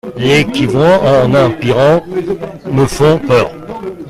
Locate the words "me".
2.65-2.87